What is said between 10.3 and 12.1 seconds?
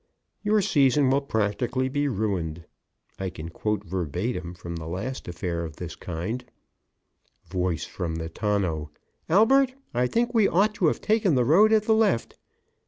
we ought to have taken the road at the